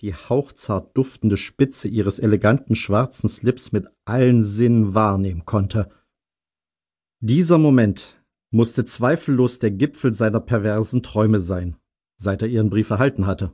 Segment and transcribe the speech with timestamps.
[0.00, 5.90] die hauchzart duftende Spitze ihres eleganten schwarzen Slips mit allen Sinnen wahrnehmen konnte.
[7.20, 11.76] Dieser Moment musste zweifellos der Gipfel seiner perversen Träume sein,
[12.16, 13.52] seit er ihren Brief erhalten hatte.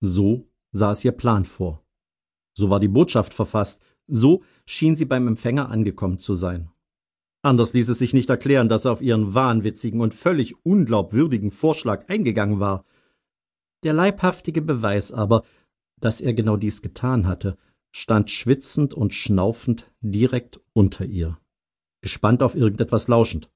[0.00, 1.84] So sah es ihr Plan vor.
[2.54, 6.70] So war die Botschaft verfasst, so schien sie beim Empfänger angekommen zu sein.
[7.42, 12.08] Anders ließ es sich nicht erklären, dass er auf ihren wahnwitzigen und völlig unglaubwürdigen Vorschlag
[12.08, 12.84] eingegangen war.
[13.84, 15.44] Der leibhaftige Beweis aber,
[16.00, 17.56] dass er genau dies getan hatte,
[17.90, 21.40] stand schwitzend und schnaufend direkt unter ihr,
[22.02, 23.50] gespannt auf irgendetwas lauschend.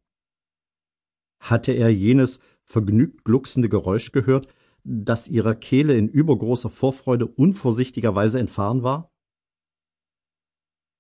[1.40, 4.48] Hatte er jenes vergnügt glucksende Geräusch gehört,
[4.84, 9.12] das ihrer Kehle in übergroßer Vorfreude unvorsichtigerweise entfahren war?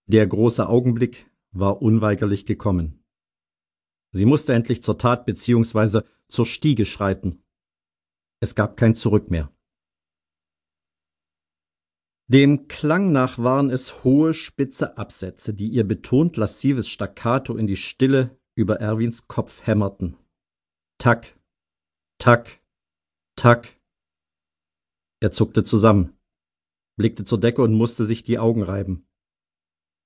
[0.06, 3.04] Der große Augenblick war unweigerlich gekommen.
[4.12, 7.42] Sie musste endlich zur Tat beziehungsweise zur Stiege schreiten.
[8.40, 9.52] Es gab kein Zurück mehr.
[12.32, 17.76] Dem Klang nach waren es hohe, spitze Absätze, die ihr betont lassives Staccato in die
[17.76, 20.16] Stille über Erwins Kopf hämmerten.
[20.98, 21.36] Tack,
[22.20, 22.62] tack,
[23.34, 23.80] tack.
[25.20, 26.16] Er zuckte zusammen,
[26.96, 29.08] blickte zur Decke und musste sich die Augen reiben.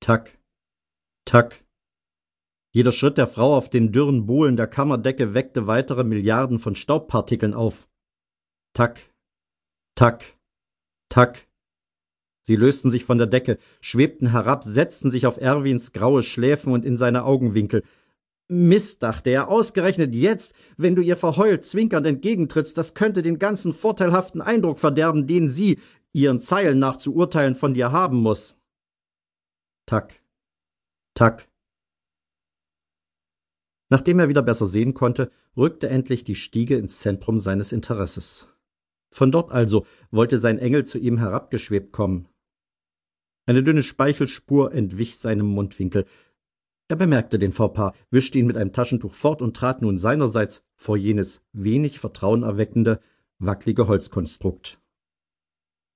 [0.00, 0.38] Tack,
[1.27, 1.62] tack.
[2.75, 7.53] Jeder Schritt der Frau auf den dürren Bohlen der Kammerdecke weckte weitere Milliarden von Staubpartikeln
[7.53, 7.86] auf.
[8.72, 9.12] Tack,
[9.94, 10.38] tack,
[11.11, 11.47] tack.
[12.47, 16.84] Sie lösten sich von der Decke, schwebten herab, setzten sich auf Erwins graue Schläfen und
[16.84, 17.83] in seine Augenwinkel.
[18.48, 23.72] Mist, dachte er, ausgerechnet jetzt, wenn du ihr verheult zwinkernd entgegentrittst, das könnte den ganzen
[23.72, 25.78] vorteilhaften Eindruck verderben, den sie,
[26.12, 28.59] ihren Zeilen nach zu urteilen, von dir haben muss.
[29.87, 30.20] Tack,
[31.15, 31.48] tack.
[33.89, 38.48] Nachdem er wieder besser sehen konnte, rückte endlich die Stiege ins Zentrum seines Interesses.
[39.11, 42.28] Von dort also wollte sein Engel zu ihm herabgeschwebt kommen.
[43.47, 46.06] Eine dünne Speichelspur entwich seinem Mundwinkel.
[46.89, 50.97] Er bemerkte den Fauxpas, wischte ihn mit einem Taschentuch fort und trat nun seinerseits vor
[50.97, 53.00] jenes wenig vertrauenerweckende,
[53.38, 54.81] wackelige Holzkonstrukt.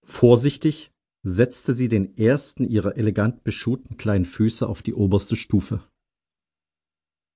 [0.05, 0.91] Vorsichtig
[1.23, 5.83] setzte sie den ersten ihrer elegant beschuhten kleinen Füße auf die oberste Stufe,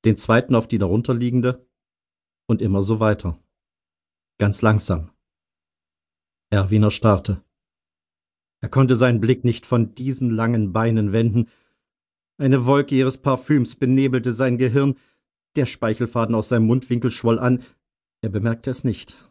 [0.05, 1.67] den zweiten auf die darunterliegende
[2.47, 3.39] und immer so weiter.
[4.39, 5.11] Ganz langsam.
[6.51, 7.43] Erwin erstarrte.
[8.63, 11.49] Er konnte seinen Blick nicht von diesen langen Beinen wenden.
[12.39, 14.95] Eine Wolke ihres Parfüms benebelte sein Gehirn,
[15.57, 17.63] der Speichelfaden aus seinem Mundwinkel schwoll an,
[18.23, 19.29] er bemerkte es nicht.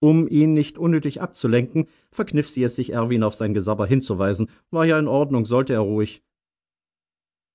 [0.00, 4.48] Um ihn nicht unnötig abzulenken, verkniff sie es sich, Erwin auf sein Gesabber hinzuweisen.
[4.70, 6.22] War ja in Ordnung, sollte er ruhig.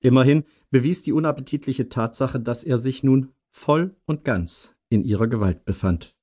[0.01, 5.63] Immerhin bewies die unappetitliche Tatsache, dass er sich nun voll und ganz in ihrer Gewalt
[5.63, 6.17] befand.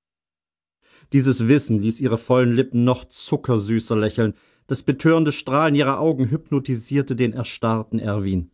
[1.13, 4.35] Dieses Wissen ließ ihre vollen Lippen noch zuckersüßer lächeln.
[4.67, 8.53] Das betörende Strahlen ihrer Augen hypnotisierte den erstarrten Erwin.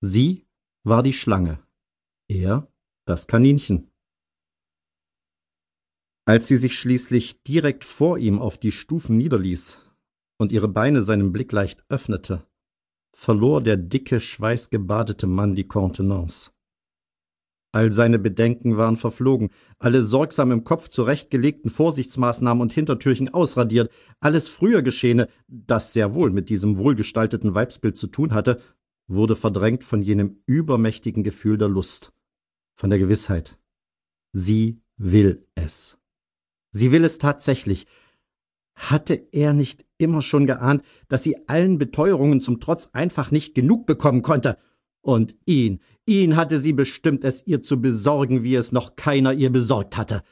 [0.00, 0.46] Sie
[0.82, 1.58] war die Schlange,
[2.28, 2.72] er
[3.06, 3.90] das Kaninchen.
[6.26, 9.82] Als sie sich schließlich direkt vor ihm auf die Stufen niederließ
[10.38, 12.46] und ihre Beine seinem Blick leicht öffnete,
[13.14, 16.53] verlor der dicke, schweißgebadete Mann die Kontenance.
[17.74, 23.90] All seine Bedenken waren verflogen, alle sorgsam im Kopf zurechtgelegten Vorsichtsmaßnahmen und Hintertürchen ausradiert,
[24.20, 28.60] alles früher Geschehene, das sehr wohl mit diesem wohlgestalteten Weibsbild zu tun hatte,
[29.08, 32.12] wurde verdrängt von jenem übermächtigen Gefühl der Lust,
[32.74, 33.58] von der Gewissheit.
[34.30, 35.98] Sie will es.
[36.70, 37.88] Sie will es tatsächlich.
[38.76, 43.84] Hatte er nicht immer schon geahnt, dass sie allen Beteuerungen zum Trotz einfach nicht genug
[43.84, 44.58] bekommen konnte?
[45.04, 49.50] Und ihn, ihn hatte sie bestimmt, es ihr zu besorgen, wie es noch keiner ihr
[49.50, 50.22] besorgt hatte.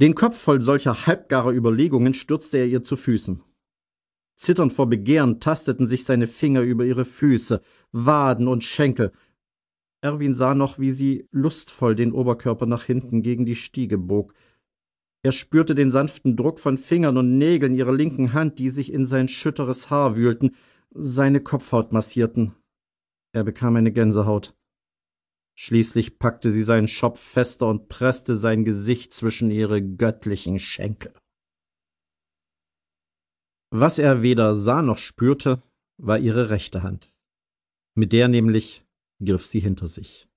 [0.00, 3.42] Den Kopf voll solcher halbgarer Überlegungen stürzte er ihr zu Füßen.
[4.36, 7.60] Zitternd vor Begehren tasteten sich seine Finger über ihre Füße,
[7.92, 9.12] Waden und Schenkel.
[10.00, 14.32] Erwin sah noch, wie sie lustvoll den Oberkörper nach hinten gegen die Stiege bog.
[15.22, 19.04] Er spürte den sanften Druck von Fingern und Nägeln ihrer linken Hand, die sich in
[19.04, 20.56] sein schütteres Haar wühlten,
[20.94, 22.54] seine Kopfhaut massierten.
[23.32, 24.54] Er bekam eine Gänsehaut.
[25.54, 31.12] Schließlich packte sie seinen Schopf fester und presste sein Gesicht zwischen ihre göttlichen Schenkel.
[33.70, 35.62] Was er weder sah noch spürte,
[35.98, 37.12] war ihre rechte Hand.
[37.94, 38.84] Mit der nämlich
[39.24, 40.28] griff sie hinter sich.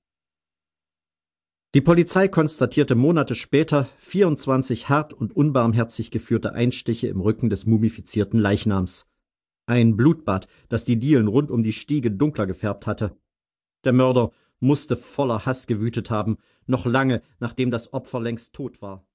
[1.73, 8.39] Die Polizei konstatierte Monate später 24 hart und unbarmherzig geführte Einstiche im Rücken des mumifizierten
[8.39, 9.05] Leichnams.
[9.67, 13.17] Ein Blutbad, das die Dielen rund um die Stiege dunkler gefärbt hatte.
[13.83, 19.07] Der Mörder musste voller Hass gewütet haben, noch lange nachdem das Opfer längst tot war.